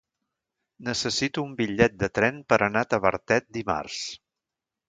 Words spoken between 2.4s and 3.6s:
per anar a Tavertet